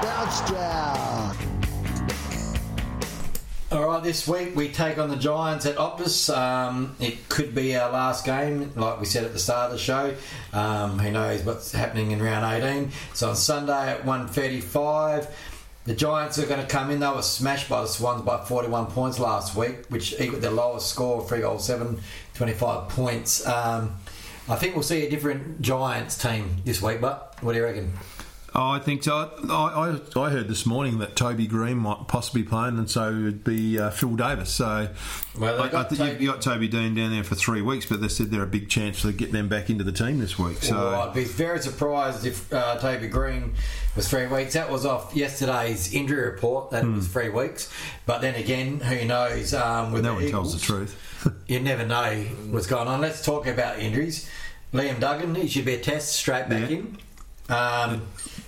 [0.00, 1.36] Bounce Jack.
[3.72, 6.34] All right, this week we take on the Giants at Optus.
[6.36, 9.78] Um, it could be our last game, like we said at the start of the
[9.78, 10.14] show.
[10.52, 12.90] Um, who knows what's happening in round 18?
[13.14, 15.30] So on Sunday at 1.35,
[15.84, 17.00] the Giants are going to come in.
[17.00, 20.88] They were smashed by the Swans by 41 points last week, which equaled their lowest
[20.88, 21.98] score, 3 goals, 7,
[22.34, 23.46] 25 points.
[23.46, 23.96] Um,
[24.48, 27.92] I think we'll see a different Giants team this week, but what do you reckon?
[28.54, 29.30] Oh, I think so.
[29.48, 33.22] I, I, I heard this morning that Toby Greene might possibly play, and so it
[33.22, 34.50] would be uh, Phil Davis.
[34.52, 34.90] So
[35.38, 37.86] Well, I, I got think Toby- you've got Toby Dean down there for three weeks,
[37.86, 40.38] but they said they're a big chance to get them back into the team this
[40.38, 40.58] week.
[40.58, 43.54] So Well, I'd be very surprised if uh, Toby Greene
[43.96, 44.52] was three weeks.
[44.52, 47.72] That was off yesterday's injury report that it was three weeks.
[48.04, 49.54] But then again, who knows?
[49.54, 50.08] Um, with Hmm.
[50.08, 50.98] no one tells the truth.
[51.46, 52.16] You never know
[52.50, 53.00] what's going on.
[53.00, 54.28] Let's talk about injuries.
[54.74, 56.78] Liam Duggan, he should be a test straight back Yeah.
[56.78, 56.98] in.
[57.48, 58.02] Um,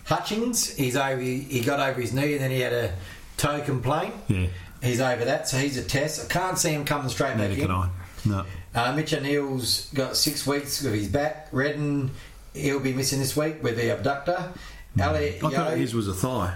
[0.05, 1.21] Hutchings, he's over.
[1.21, 2.95] He got over his knee, and then he had a
[3.37, 4.15] toe complaint.
[4.29, 4.47] Yeah.
[4.83, 6.25] He's over that, so he's a test.
[6.25, 7.61] I can't see him coming straight back Neither in.
[7.61, 7.89] can I.
[8.27, 8.45] No.
[8.75, 11.49] Uh, Mitch O'Neill's got six weeks with his back.
[11.53, 12.11] Redden,
[12.53, 14.53] he'll be missing this week with the abductor.
[14.99, 15.47] Elliot Hmm.
[15.47, 16.55] I thought his was a thigh.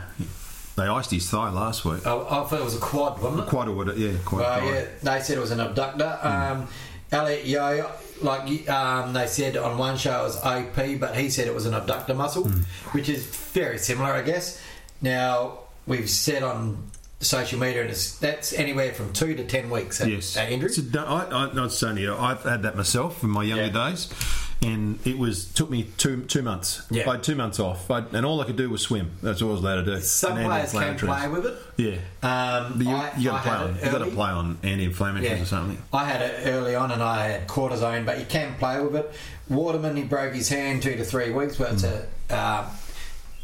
[0.77, 2.07] They iced his thigh last week.
[2.07, 3.53] oh, I thought it was a quad, wasn't it?
[3.53, 3.97] A what?
[3.99, 4.67] Yeah, quite Well, a thigh.
[4.79, 4.85] yeah,
[5.19, 6.19] they said it was an abductor.
[6.23, 6.69] Um,
[7.11, 7.91] Elliot Yeo,
[8.23, 11.67] like um, they said on one show, it was OP, but he said it was
[11.67, 12.63] an abductor muscle, Hmm.
[12.93, 14.61] which is very similar, I guess.
[15.03, 19.99] Now we've said on social media, and it's, that's anywhere from two to ten weeks.
[19.99, 20.69] That, Yes, that injury.
[20.69, 21.47] It's a, I, I,
[21.99, 23.91] you know, I've had that myself in my younger Yeah.
[23.91, 24.09] days,
[24.61, 26.83] and it was took me two two months.
[26.91, 27.09] Yeah.
[27.09, 29.13] I had two months off, I, and all I could do was swim.
[29.23, 30.01] That's all I was allowed to do.
[30.01, 31.57] Some And players can play with it.
[31.77, 33.75] Yeah, Um, but you, I- you got to play on.
[33.77, 35.79] You got to play on anti-inflammatories or something.
[35.93, 39.13] I had it early on and I had cortisone, but you can play with it.
[39.49, 42.69] Waterman, he broke his hand two to three weeks, but it's a uh,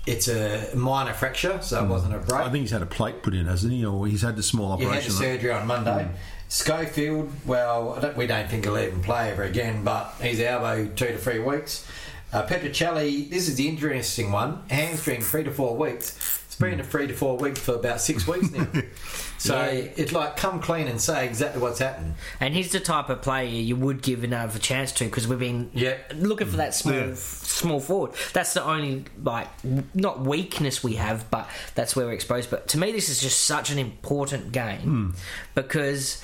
[0.06, 2.40] it's a minor fracture, so it wasn't a break.
[2.42, 3.86] I think he's had a plate put in, hasn't he?
[3.86, 4.90] Or he's had the small operation.
[4.92, 6.08] he had the surgery on Monday.
[6.54, 10.86] Schofield, well, I don't, we don't think he'll even play ever again, but he's elbow
[10.86, 11.84] two to three weeks.
[12.32, 14.62] Uh, Petruccelle, this is the interesting one.
[14.70, 16.16] Hamstring three to four weeks.
[16.46, 18.68] It's been to three to four weeks for about six weeks now.
[19.38, 19.60] so
[19.96, 22.14] it's like come clean and say exactly what's happened.
[22.38, 25.72] And he's the type of player you would give another chance to because we've been
[25.74, 25.96] Yeah.
[26.14, 27.14] looking for that small Yeah.
[27.16, 28.12] small forward.
[28.32, 29.48] That's the only like
[29.92, 32.50] not weakness we have, but that's where we're exposed.
[32.50, 35.16] But to me, this is just such an important game
[35.56, 36.22] because.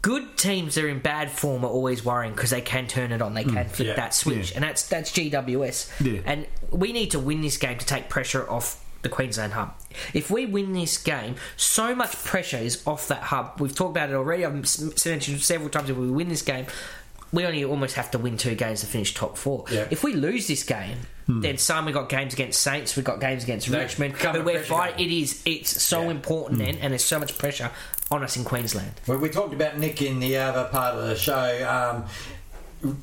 [0.00, 3.20] Good teams that are in bad form are always worrying because they can turn it
[3.20, 3.94] on, they can flip Yeah.
[3.94, 4.56] that switch, Yeah.
[4.56, 5.90] and that's that's GWS.
[6.00, 6.20] Yeah.
[6.24, 9.74] And we need to win this game to take pressure off the Queensland hub.
[10.14, 13.60] If we win this game, so much pressure is off that hub.
[13.60, 14.44] We've talked about it already.
[14.44, 15.90] I've mentioned several times.
[15.90, 16.66] If we win this game,
[17.32, 19.64] we only almost have to win two games to finish top four.
[19.70, 19.86] Yeah.
[19.90, 21.40] If we lose this game, Hmm.
[21.40, 24.14] then some we got games against Saints, we got games against Richmond.
[24.22, 24.96] But we're pressure fight.
[24.96, 25.08] game.
[25.10, 25.42] It is.
[25.44, 26.10] It's so Yeah.
[26.10, 26.66] important Hmm.
[26.66, 27.72] then, and there's so much pressure
[28.10, 28.92] on us in Queensland.
[29.06, 31.68] Well, we talked about Nick in the other part of the show.
[31.68, 32.04] Um,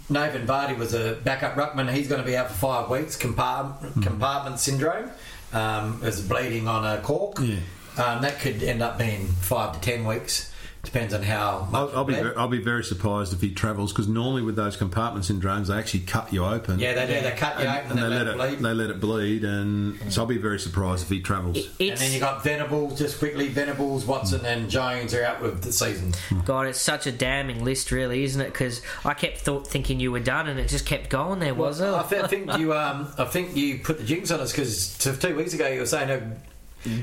[0.09, 1.91] Nathan Vardy was a backup ruckman.
[1.91, 3.15] He's going to be out for five weeks.
[3.15, 5.09] Compartment, compartment syndrome.
[5.51, 7.37] Um, is bleeding on a cork.
[7.39, 7.57] Yeah.
[7.97, 10.51] Um, that could end up being five to ten weeks.
[10.83, 11.79] Depends on how much.
[11.91, 12.23] I'll, I'll be bled.
[12.23, 15.75] very, I'll be very surprised if he travels because normally with those compartment syndromes they
[15.75, 16.77] actually cut you open.
[16.77, 17.21] yeah, they do.
[17.21, 18.59] They cut you open and they let it it bleed.
[18.59, 21.57] they let it bleed, and so I'll be very surprised if he travels.
[21.57, 24.45] It- and then you got Venables, just quickly, Venables, Watson, hmm.
[24.45, 26.13] and Jones are out with the season.
[26.27, 26.41] Hmm.
[26.41, 28.51] God, it's such a damning list, really, isn't it?
[28.51, 31.39] Because I kept thought, thinking you were done, and it just kept going.
[31.39, 32.23] There was Well, I, it.
[32.23, 35.53] I think you, um, I think you put the jinx on us because two weeks
[35.53, 36.19] ago you were saying how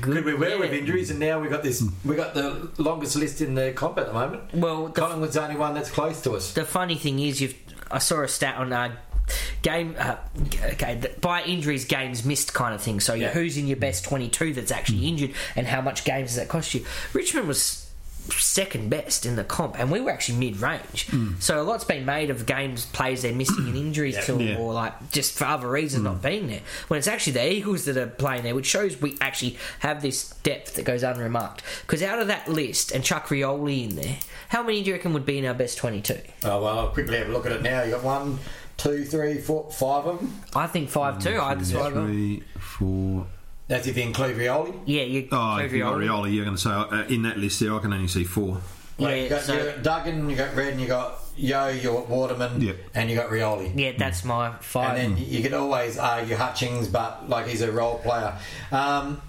[0.01, 0.55] good we were yeah.
[0.57, 1.83] with injuries, and now we got this.
[2.05, 4.53] We got the longest list in the comp at the moment.
[4.53, 6.53] Well, the, Collingwood's the only one that's close to us.
[6.53, 7.55] the funny thing is, you've
[7.89, 8.95] I saw a stat on uh,
[9.61, 10.15] game uh,
[10.73, 12.99] okay by injuries games missed kind of thing.
[12.99, 13.29] So Yeah.
[13.31, 16.47] who's in your best twenty two that's actually injured, and how much games does that
[16.49, 16.85] cost you?
[17.13, 17.80] Richmond was
[18.39, 21.07] second best in the comp, and we were actually mid range.
[21.09, 21.33] Hmm.
[21.39, 24.57] So a lot's been made of games players they're missing and injuries to, Yeah.
[24.57, 26.21] or like just for other reasons not hmm.
[26.27, 26.61] being there.
[26.87, 30.29] When it's actually the Eagles that are playing there, which shows we actually have this
[30.43, 31.63] depth that goes unremarked.
[31.81, 34.17] Because out of that list, and Chuck Rioli in there,
[34.49, 36.19] how many do you reckon would be in our best twenty two?
[36.43, 37.83] Oh well, I'll quickly have a look at it now.
[37.83, 38.39] You got one,
[38.77, 40.33] two, three, four, five of them.
[40.55, 41.39] I think five two.
[41.39, 42.07] I'd Two, describe them.
[42.07, 43.27] three, four.
[43.71, 44.77] That's if you include Rioli.
[44.85, 45.29] Yeah, you.
[45.31, 46.07] Oh, if you got Rioli.
[46.27, 48.55] Rioli, you're going to say uh, in that list there, I can only see four.
[48.97, 51.81] Like, Yeah, you got, so- got Duggan, you got Red, and you got Yeo, you
[51.83, 52.75] got Waterman, Yep.
[52.95, 53.71] and you got Rioli.
[53.73, 54.97] Yeah, that's my final.
[54.99, 55.17] And five.
[55.17, 58.35] then you could always argue Hutchings, but like he's a role player.
[58.73, 59.21] Um,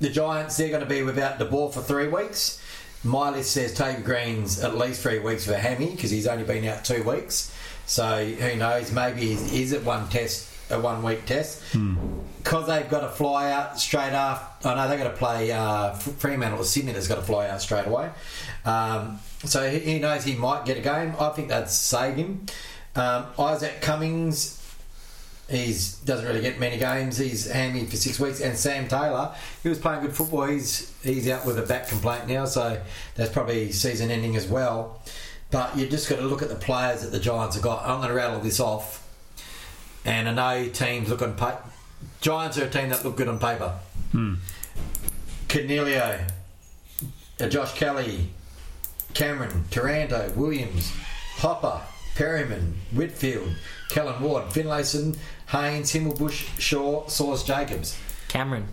[0.00, 2.62] the Giants, they're going to be without the ball for three weeks.
[3.02, 6.64] My list says Toby Greene's at least three weeks for Hammy because he's only been
[6.66, 7.52] out two weeks.
[7.86, 8.92] So who knows?
[8.92, 11.62] Maybe he is at one test a one week test
[12.42, 14.68] because they've got to fly out straight after.
[14.68, 16.92] I know they've got to play uh, Fremantle or Sydney.
[16.92, 18.10] That's got to fly out straight away.
[18.64, 21.14] Um, so he, he knows he might get a game.
[21.18, 22.46] I think that'd save him.
[22.96, 24.60] Um, Isaac Cummings.
[25.48, 25.66] he
[26.04, 27.16] doesn't really get many games.
[27.16, 30.44] He's hammy for six weeks, and Sam Taylor, he was playing good football.
[30.46, 32.80] He's he's out with a back complaint now, so
[33.14, 35.00] that's probably season ending as well.
[35.50, 37.86] But you just got to look at the players that the Giants have got.
[37.86, 39.07] I'm going to rattle this off,
[40.08, 40.32] and I
[40.62, 41.60] know teams look on pa-
[42.20, 43.74] Giants are a team that look good on paper.
[45.48, 46.26] Coniglio,
[47.40, 48.30] uh, Josh Kelly,
[49.14, 50.92] Cameron, Taranto, Williams,
[51.36, 51.80] Hopper,
[52.14, 53.54] Perryman, Whitfield,
[53.90, 55.16] Callan Ward, Finlayson,
[55.48, 57.98] Haynes, Himmelberg, Shaw, Source, Jacobs.
[58.28, 58.66] Cameron.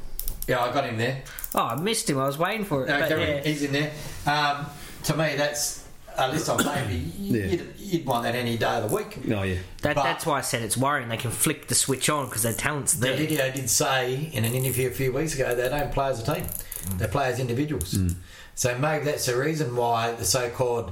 [0.47, 1.23] Yeah, I got him there.
[1.53, 2.17] Oh, I missed him.
[2.17, 2.89] I was waiting for it.
[2.89, 3.43] No, but Cameron, yeah.
[3.43, 3.91] he's in there.
[4.25, 4.65] Um,
[5.03, 5.84] to me, that's
[6.17, 6.91] a list on paper.
[6.91, 7.45] Yeah.
[7.45, 9.17] You'd, you'd want that any day of the week.
[9.31, 9.57] Oh yeah.
[9.81, 11.09] That, but- that's why I said it's worrying.
[11.09, 13.17] They can flick the switch on because their talent's The there.
[13.17, 16.35] video did say in an interview a few weeks ago they don't play as a
[16.35, 16.97] team; mm.
[16.97, 17.93] they play as individuals.
[17.93, 18.15] Mm.
[18.55, 20.91] So maybe that's the reason why the so-called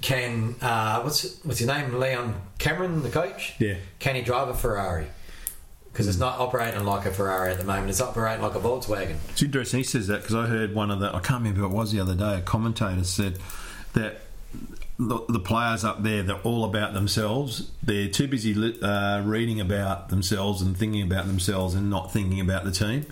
[0.00, 3.54] can uh, what's what's his name Leon Cameron, the coach.
[3.58, 3.76] Yeah.
[3.98, 5.06] Can he drive a Ferrari?
[5.92, 6.20] Because it's mm.
[6.20, 9.16] not operating like a Ferrari at the moment; it's operating like a Volkswagen.
[9.30, 11.66] It's interesting he says that because I heard one of the I can't remember who
[11.66, 12.38] it was the other day.
[12.38, 13.38] A commentator said
[13.94, 14.22] that
[14.98, 17.70] the, the players up there they're all about themselves.
[17.82, 22.64] They're too busy uh, reading about themselves and thinking about themselves and not thinking about
[22.64, 23.06] the team.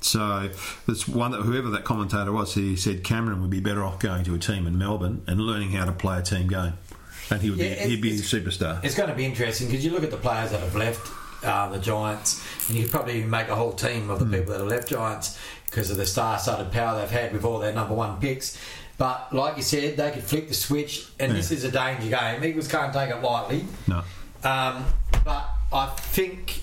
[0.00, 0.50] So
[0.86, 4.24] there's one that whoever that commentator was, he said Cameron would be better off going
[4.24, 6.72] to a team in Melbourne and learning how to play a team game,
[7.30, 8.82] and he would Yeah, be, he'd be a superstar.
[8.82, 11.12] It's going to be interesting because you look at the players that have left
[11.44, 14.60] uh, the Giants, and you could probably make a whole team of the people that
[14.60, 18.18] have left Giants because of the star-studded power they've had with all their number one
[18.20, 18.58] picks.
[19.00, 22.44] But like you said, they could flick the switch, and this is a danger game.
[22.44, 23.64] Eagles can't take it lightly.
[23.88, 24.02] No,
[24.44, 24.84] Um,
[25.24, 26.60] but I think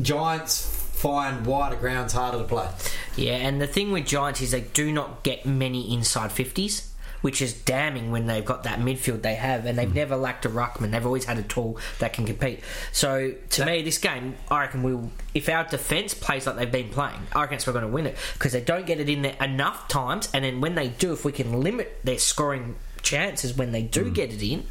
[0.00, 0.64] Giants
[0.94, 2.68] find wider grounds harder to play.
[3.16, 6.89] Yeah, and the thing with Giants is they do not get many inside 50s,
[7.20, 9.94] which is damning when they've got that midfield they have, and they've hmm.
[9.94, 10.90] never lacked a ruckman.
[10.90, 12.60] They've always had a tool that can compete.
[12.92, 15.10] So, to me, this game, I reckon we'll.
[15.34, 18.16] If our defence plays like they've been playing, I reckon we're going to win it
[18.34, 21.24] because they don't get it in there enough times, and then when they do, if
[21.24, 24.12] we can limit their scoring chances when they do hmm.
[24.12, 24.66] get it in,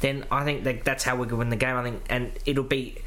[0.00, 1.76] then I think that that's how we can win the game.
[1.76, 2.98] I think, and it'll be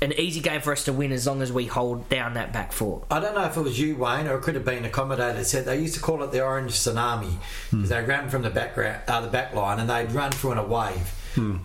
[0.00, 2.72] an easy game for us to win as long as we hold down that back
[2.72, 3.04] four.
[3.10, 5.34] I don't know if it was you, Wayne, or it could have been a commentator
[5.34, 7.34] that said they used to call it the orange tsunami
[7.70, 10.58] because they ran from the background, uh, the back line, and they'd run through in
[10.58, 11.14] a wave,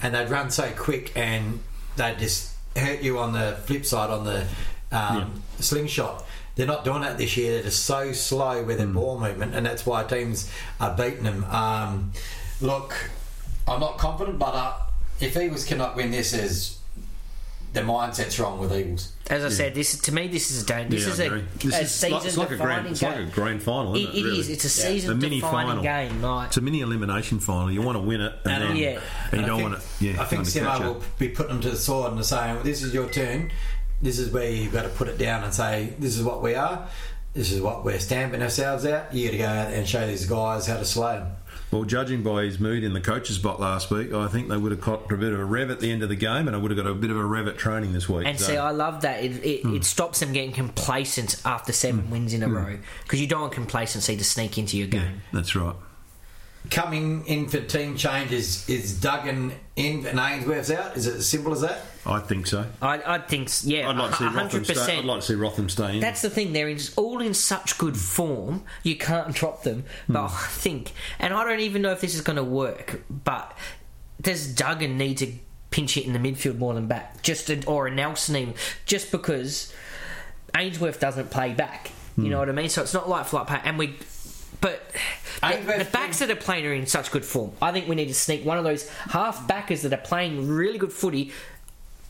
[0.01, 1.59] and they'd run so quick, and
[1.95, 4.45] they'd just hurt you on the flip side on the
[4.91, 6.25] um, slingshot.
[6.55, 7.53] They're not doing that this year.
[7.53, 11.43] They're just so slow with their ball movement, and that's why teams are beating them.
[11.45, 12.11] Um,
[12.61, 13.09] look,
[13.67, 14.73] I'm not confident, but uh,
[15.19, 16.79] if Eagles cannot win this, is
[17.73, 19.11] the mindset's wrong with Eagles.
[19.29, 20.89] As I said, this is, to me this is a game.
[20.89, 21.41] This Yeah, is I a, agree.
[21.41, 23.99] a is season like, it's like a defining grand, it's like a grand final, It,
[24.01, 24.17] isn't it?
[24.19, 24.39] it really?
[24.39, 24.49] is.
[24.49, 24.87] It's a Yeah.
[24.93, 25.83] season a mini defining final.
[25.83, 26.21] game.
[26.21, 27.71] Like, It's a mini elimination final.
[27.71, 28.89] You want to win it, and, And, then Yeah.
[28.89, 28.99] and you
[29.31, 30.05] And I don't think- want to.
[30.05, 32.63] Yeah, I think undercatch Simo will be putting them to the sword and saying, well,
[32.63, 33.51] "This is your turn.
[34.01, 36.55] This is where you've got to put it down and say, this is what we
[36.55, 36.87] are.
[37.33, 39.11] This is what we're stamping ourselves out.
[39.15, 41.27] You got to go out and show these guys how to slay them."
[41.73, 44.71] Well, judging by his mood in the coach's spot last week, I think they would
[44.71, 46.59] have caught a bit of a rev at the end of the game, and I
[46.59, 48.27] would have got a bit of a rev at training this week.
[48.27, 49.23] and so- see, I love that.
[49.23, 49.75] It, it, Hmm.
[49.75, 53.53] it stops them getting complacent after seven wins in a row because you don't want
[53.53, 55.21] complacency to sneak into your yeah, game.
[55.33, 55.75] that's right.
[56.71, 60.95] Coming in for team changes is Duggan in and Ainsworth's out.
[60.95, 61.81] Is it as simple as that?
[62.05, 62.65] I think so.
[62.81, 64.97] I, I think, s- yeah, I'd like to see Rotham stay.
[64.99, 65.99] I'd like to see Rotham stay in.
[65.99, 69.83] That's the thing; they're in, all in such good form, you can't drop them.
[70.07, 70.35] But Hmm.
[70.35, 73.01] I think, and I don't even know if this is going to work.
[73.09, 73.55] But
[74.21, 75.31] does Duggan need to
[75.69, 78.53] pinch it in the midfield more than back, just a, or a Nelson even,
[78.85, 79.71] just because
[80.55, 81.91] Ainsworth doesn't play back?
[82.17, 82.29] You Hmm.
[82.31, 82.69] know what I mean?
[82.69, 83.95] So it's not like flight pay, and we.
[84.61, 84.81] But
[85.41, 87.51] the, the backs that are playing are in such good form.
[87.61, 90.77] I think we need to sneak one of those half backers that are playing really
[90.77, 91.31] good footy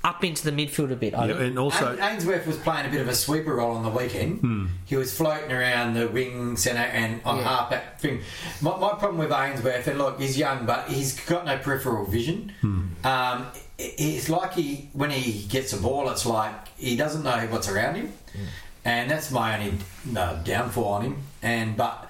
[0.03, 1.13] up into the midfield a bit.
[1.15, 3.89] I Yeah, and also, Ainsworth was playing a bit of a sweeper role on the
[3.89, 4.39] weekend.
[4.41, 4.65] Hmm.
[4.85, 7.43] He was floating around the wing centre and on Yeah.
[7.43, 8.19] half back thing.
[8.61, 12.51] My, my problem with Ainsworth, and look, he's young, but he's got no peripheral vision.
[12.59, 12.81] Hmm.
[13.05, 13.45] Um,
[13.77, 17.69] it- it's like he, when he gets a ball, it's like he doesn't know what's
[17.69, 18.11] around him,
[18.83, 21.17] and that's my only no, downfall on him.
[21.41, 22.09] And but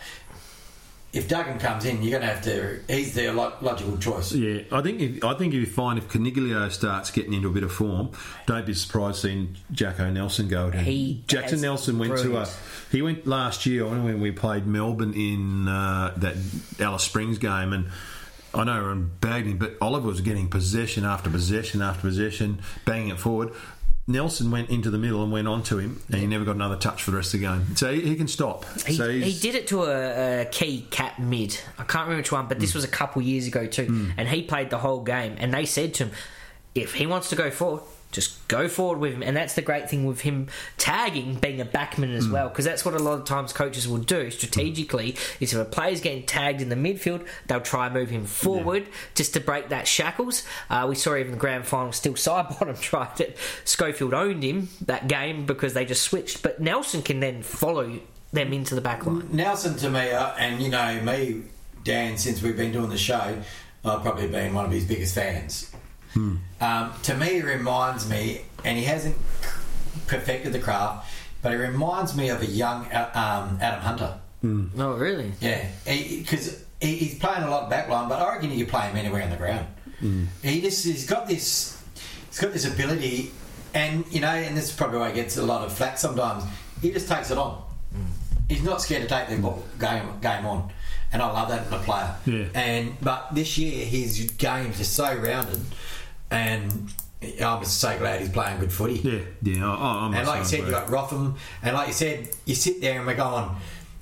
[1.13, 2.79] if Duggan comes in, you're going to have to.
[2.91, 4.33] He's their logical choice.
[4.33, 7.51] yeah, I think if, I think if you find if Coniglio starts getting into a
[7.51, 8.11] bit of form,
[8.47, 10.83] don't be surprised seeing Jacko Nelson go to him.
[10.83, 12.47] He Jackson Nelson went brilliant.
[12.47, 12.91] to a.
[12.91, 16.35] He went last year when we played Melbourne in uh, that
[16.79, 17.89] Alice Springs game, and
[18.55, 23.09] I know and bagged him, but Oliver was getting possession after possession after possession, banging
[23.09, 23.51] it forward.
[24.05, 26.75] Nelson went into the middle and went on to him, and he never got another
[26.75, 27.75] touch for the rest of the game.
[27.77, 28.65] So he, he can stop.
[28.85, 31.57] He, so he did it to a, a key cat mid.
[31.77, 32.79] I can't remember which one, but this hmm.
[32.79, 33.85] was a couple years ago too.
[33.85, 34.11] Hmm.
[34.17, 35.35] And he played the whole game.
[35.37, 36.13] And they said to him,
[36.75, 37.83] if he wants to go forward,
[38.13, 39.23] just go forward with him.
[39.23, 42.85] And that's the great thing with him tagging being a backman as well, because that's
[42.85, 45.17] what a lot of times coaches will do strategically.
[45.39, 48.87] Is if a player's getting tagged in the midfield, they'll try and move him forward
[49.15, 50.43] just to break that shackles.
[50.69, 53.37] Uh, we saw even the grand final, Steele Sidebottom tried it.
[53.65, 56.43] Schofield owned him that game because they just switched.
[56.43, 57.99] But Nelson can then follow
[58.31, 59.27] them into the back line.
[59.31, 61.43] Nelson to me, uh, and you know me,
[61.83, 63.37] Dan, since we've been doing the show,
[63.85, 65.71] I've probably been one of his biggest fans.
[66.15, 69.17] Um, to me, he reminds me, and he hasn't
[70.07, 71.09] perfected the craft,
[71.41, 74.19] but he reminds me of a young uh, um, Adam Hunter.
[74.77, 75.31] Oh, really?
[75.39, 78.97] Yeah, because he, he's playing a lot backline, but I reckon you could play him
[78.97, 79.67] anywhere on the ground.
[80.41, 81.81] He just he's got this
[82.29, 83.31] he's got this ability,
[83.73, 86.43] and you know, and this is probably why he gets a lot of flack sometimes.
[86.81, 87.63] He just takes it on.
[88.49, 90.69] He's not scared to take the ball, game game on,
[91.13, 92.15] and I love that in a player.
[92.25, 92.45] Yeah.
[92.53, 95.61] And but this year his game's just so rounded,
[96.33, 96.91] and
[97.41, 98.95] I'm just so glad he's playing good footy.
[98.95, 99.69] yeah, yeah.
[99.71, 100.85] I, I'm And like you said, you glad.
[100.85, 103.49] got Rotham, and like you said, you sit there and we're going,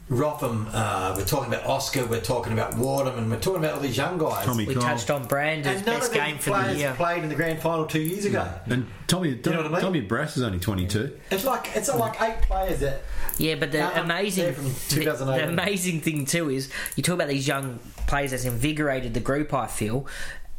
[0.09, 3.79] Rotham, uh, we're talking about Oscar, we're talking about Wardham, and we're talking about all
[3.79, 4.45] these young guys.
[4.45, 4.83] Tommy We Cole.
[4.83, 6.93] touched on Brandon's and none best of game for the players year.
[6.97, 8.45] played in the grand final two years ago.
[8.65, 9.81] And Tommy, you know what I mean?
[9.81, 11.17] Tommy Barrass is only 22.
[11.29, 13.03] It's like it's like eight players that
[13.37, 17.47] Yeah, but the amazing, from the, the amazing thing too is you talk about these
[17.47, 19.53] young players that's invigorated the group.
[19.53, 20.07] I feel,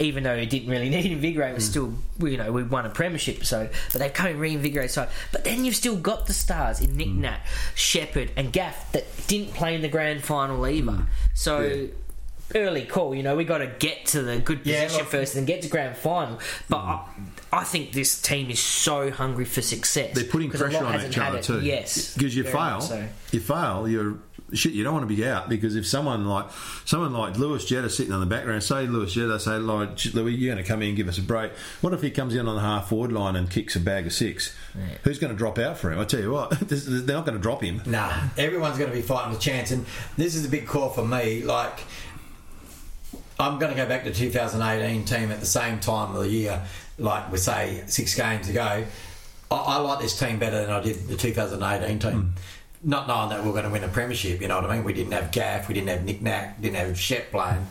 [0.03, 1.71] even though it didn't really need invigorate, was hmm.
[1.71, 4.91] still you know we won a premiership, so but they've come and reinvigorate.
[4.91, 7.23] So, but then you've still got the stars in Nick hmm.
[7.23, 7.41] Nat,
[7.75, 10.93] Sheppard, and Gaff that didn't play in the grand final either.
[10.93, 11.03] Hmm.
[11.35, 11.89] So.
[12.55, 15.37] Early call, you know, we got to get to the good Yeah, position look- first
[15.37, 16.39] and get to grand final.
[16.69, 17.09] But I,
[17.51, 20.15] I think this team is so hungry for success.
[20.15, 21.63] They're putting pressure on each other too.
[21.63, 23.09] Yes, because you fail, so.
[23.31, 23.89] you fail.
[23.89, 24.19] You're
[24.55, 24.73] shit.
[24.73, 26.47] You don't want to be out because if someone like
[26.85, 30.55] someone like Lewis Jetta sitting on the background, say Lewis Jetta, say like Louis, you're
[30.55, 31.53] going to come in and give us a break.
[31.81, 34.13] What if he comes in on the half forward line and kicks a bag of
[34.13, 34.55] six?
[35.05, 35.99] Who's going to drop out for him?
[35.99, 37.83] I tell you what, they're not going to drop him.
[37.87, 39.85] Nah, everyone's going to be fighting the chance, and
[40.17, 41.43] this is a big call for me.
[41.43, 41.81] Like,
[43.39, 46.63] I'm going to go back to 2018 team at the same time of the year,
[46.99, 48.85] like we say six games ago.
[49.51, 52.13] I, I like this team better than I did the 2018 team.
[52.13, 52.29] Hmm.
[52.85, 54.85] Not knowing that we are going to win a premiership, you know what I mean?
[54.85, 57.67] We didn't have Gaff, we didn't have Nick Nack, didn't have Shep playing,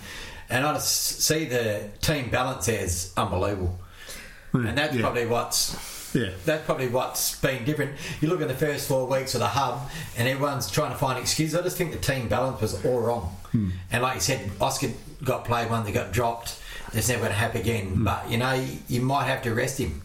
[0.50, 3.78] and I just see the team balance as unbelievable.
[4.54, 5.02] Mm, and that's Yeah.
[5.02, 5.76] probably what's
[6.14, 6.30] Yeah.
[6.46, 7.92] that's probably what's been different.
[8.22, 11.20] You look at the first four weeks of the hub, and everyone's trying to find
[11.20, 11.58] excuses.
[11.58, 13.36] I just think the team balance was all wrong.
[13.52, 13.70] Hmm.
[13.92, 14.90] And like you said, Oscar
[15.26, 16.56] got played one that got dropped.
[16.94, 17.88] It's never going to happen again.
[17.96, 18.04] Hmm.
[18.06, 20.02] But you know, you might have to rest him,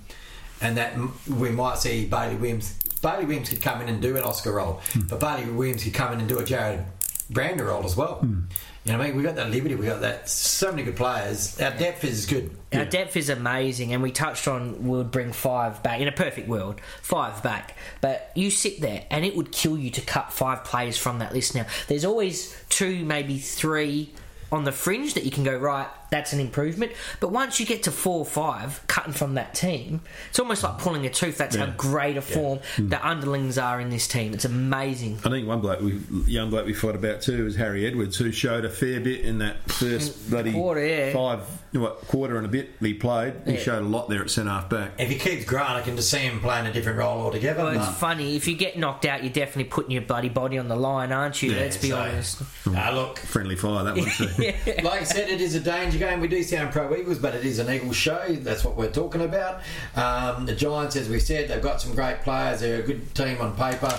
[0.60, 0.96] and that
[1.28, 2.78] we might see Bailey Williams.
[3.02, 5.00] Bailey Williams could come in and do an Oscar role, hmm.
[5.08, 6.84] but Bailey Williams could come in and do a Jarrod
[7.30, 8.16] Brander role as well.
[8.16, 8.42] Hmm.
[8.84, 9.16] You know what I mean?
[9.16, 9.74] We got that liberty.
[9.74, 10.28] We got that.
[10.30, 11.60] So many good players.
[11.60, 12.56] Our depth is good.
[12.72, 16.12] Our depth is amazing, and we touched on we would bring five back in a
[16.12, 17.76] perfect world, five back.
[18.00, 21.32] But you sit there, and it would kill you to cut five players from that
[21.32, 21.56] list.
[21.56, 24.12] Now, there's always two, maybe three
[24.52, 25.88] on the fringe that you can go right.
[26.10, 26.92] That's an improvement.
[27.20, 30.78] But once you get to four or five cutting from that team, it's almost like
[30.78, 31.36] pulling a tooth.
[31.38, 32.88] That's how great a form Hmm.
[32.90, 34.32] the underlings are in this team.
[34.34, 35.18] It's amazing.
[35.24, 38.30] I think one bloke, we, young bloke we fought about too, was Harry Edwards, who
[38.32, 41.12] showed a fair bit in that first bloody Quarter, yeah.
[41.12, 41.40] five,
[41.72, 43.34] what, quarter and a bit he played.
[43.44, 43.58] He Yeah.
[43.60, 44.92] showed a lot there at centre half back.
[44.98, 47.64] If he keeps growing, I can just see him playing a different role altogether.
[47.64, 50.58] Well, it's but- funny if you get knocked out, you're definitely putting your bloody body
[50.58, 51.52] on the line, aren't you?
[51.52, 52.42] Yeah, Let's be So, honest.
[52.66, 54.82] uh, look, Friendly fire that one too.
[54.84, 56.20] like I said, it is a danger game.
[56.20, 58.26] We do sound pro Eagles, but it is an Eagles show.
[58.28, 59.60] That's what we're talking about.
[59.94, 62.60] Um, the Giants, as we said, they've got some great players.
[62.60, 63.92] They're a good team on paper.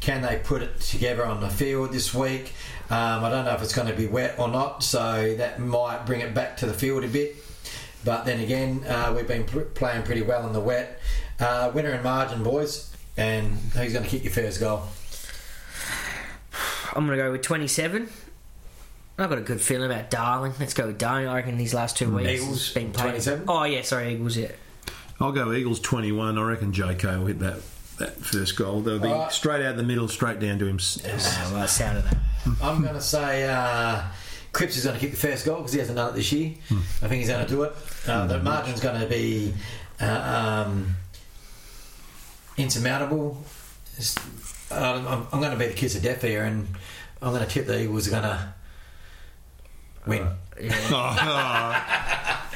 [0.00, 2.52] Can they put it together on the field this week?
[2.90, 6.04] Um, I don't know if it's going to be wet or not, so that might
[6.04, 7.36] bring it back to the field a bit.
[8.04, 11.00] But then again, uh, we've been pl- playing pretty well in the wet.
[11.40, 12.94] Uh, winner and margin, boys.
[13.16, 14.82] And who's going to kick your first goal?
[16.94, 18.08] I'm going to go with 27.
[19.16, 20.52] I've got a good feeling about Darling.
[20.58, 21.28] Let's go with Darling.
[21.28, 23.10] I reckon these last two weeks Eagles, has been playing.
[23.10, 23.44] 27?
[23.46, 24.36] Oh yeah, sorry, Eagles.
[24.36, 24.50] Yeah,
[25.20, 26.36] I'll go Eagles 21.
[26.36, 27.60] I reckon JK will hit that,
[27.98, 28.80] that first goal.
[28.80, 29.32] They'll be Alright.
[29.32, 30.78] straight out the middle, straight down to him.
[30.80, 32.16] oh, well, the sound of that.
[32.60, 34.02] I'm going to say uh,
[34.52, 36.54] Cripps is going to kick the first goal because he hasn't done it this year.
[36.70, 37.72] I think he's going to do it.
[38.08, 39.54] Uh, the margin's going to be
[40.00, 40.96] uh, um,
[42.56, 43.38] insurmountable.
[43.96, 44.16] It's-
[44.70, 46.66] I'm, I'm- I'm going to be the kiss of death here, and
[47.22, 48.53] I'm going to tip the Eagles are going to
[50.06, 50.26] win.
[50.90, 52.46] Oh, I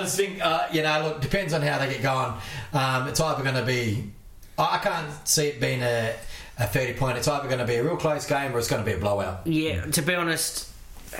[0.00, 2.34] just think, uh, you know, look, depends on how they get going.
[2.72, 4.10] Um, it's either going to be,
[4.58, 6.12] I I can't see it being a,
[6.58, 7.18] a 30 point.
[7.18, 9.00] It's either going to be a real close game or it's going to be a
[9.00, 9.46] blowout.
[9.46, 10.68] Yeah, to be honest,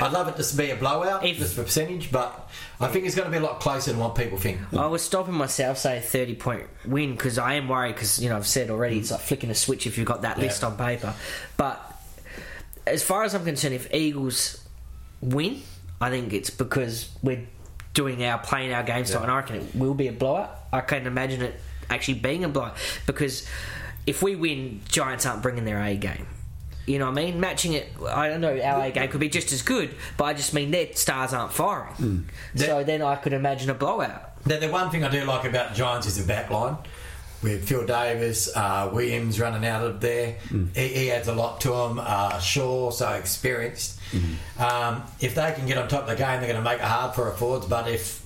[0.00, 3.14] I'd love it to be a blowout, If- just for percentage, but I think it's
[3.14, 4.58] going to be a lot closer than what people think.
[4.76, 8.28] I was stopping myself say a thirty point win because I am worried because you
[8.28, 10.76] know I've said already it's like flicking a switch if you've got that list on
[10.76, 11.14] paper.
[11.56, 11.80] But
[12.86, 14.60] as far as I'm concerned, if Eagles
[15.24, 15.62] win,
[16.00, 17.46] I think it's because we're
[17.94, 20.50] doing our playing our game style, and I reckon it will be a blowout.
[20.72, 22.76] I can't imagine it actually being a blowout
[23.06, 23.46] because
[24.06, 26.26] if we win, Giants aren't bringing their A game.
[26.86, 27.40] You know what I mean?
[27.40, 30.34] Matching it, I don't know, our A game could be just as good, but I
[30.34, 31.94] just mean their stars aren't firing.
[31.94, 32.18] Hmm.
[32.56, 34.42] So then I could imagine a blowout.
[34.44, 36.76] The, the one thing I do like about Giants is the back line.
[37.44, 40.36] With Phil Davis, uh, Williams running out of there,
[40.74, 42.00] he, he adds a lot to them.
[42.02, 44.00] Uh, Shaw, so experienced.
[44.58, 46.84] Um, if they can get on top of the game, they're going to make it
[46.84, 47.66] hard for our forwards.
[47.66, 48.22] But if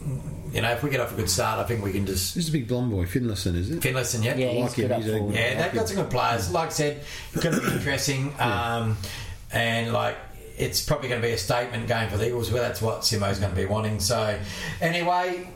[0.52, 2.44] you know, if we get off a good start, I think we can just This
[2.44, 3.82] is a big blonde boy, Finlayson, is it?
[3.82, 6.10] Finlayson, yeah, Yeah, I he's like him, good up a- yeah, they've got some good
[6.10, 6.50] players.
[6.52, 7.02] Like I said,
[7.34, 8.96] it's going to be interesting, um,
[9.52, 10.16] and like
[10.56, 12.50] it's probably going to be a statement game for the Eagles.
[12.50, 14.00] Well, that's what Simo's going to be wanting.
[14.00, 14.38] So,
[14.80, 15.48] anyway,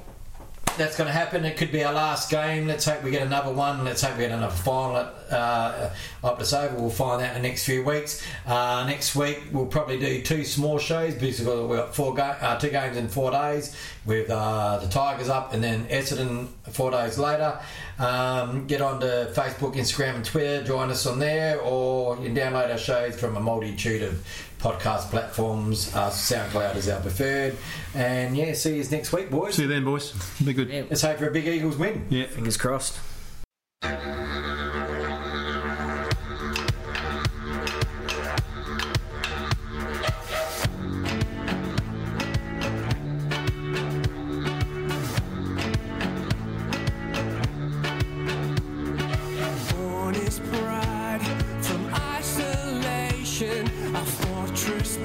[0.77, 1.45] that's going to happen.
[1.45, 2.67] It could be our last game.
[2.67, 3.85] Let's hope we get another one.
[3.85, 5.91] Let's hope we get another final at uh,
[6.23, 6.81] Optus Oval.
[6.83, 8.23] We'll find out in the next few weeks.
[8.47, 12.59] Uh, next week we'll probably do two small shows because we've got four ga- uh,
[12.59, 17.19] two games in four days with uh, the Tigers up and then Essendon four days
[17.19, 17.59] later.
[17.99, 20.65] Um, get on to Facebook, Instagram, and Twitter.
[20.65, 24.27] Join us on there, or you can download our shows from a multitude of
[24.59, 25.95] podcast platforms.
[25.95, 27.57] Uh, SoundCloud is our preferred.
[27.95, 29.55] And yeah, see you next week, boys.
[29.55, 30.13] See you then, boys.
[30.45, 30.69] Be good.
[30.69, 32.07] Yeah, Let's hope for a big Eagles win.
[32.11, 32.27] Yeah.
[32.27, 32.99] fingers crossed.
[54.53, 54.97] Our fortress